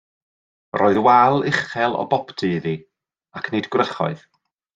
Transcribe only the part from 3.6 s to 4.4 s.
gwrychoedd.